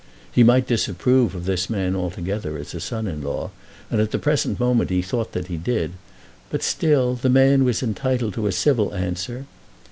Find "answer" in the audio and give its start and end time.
8.95-9.45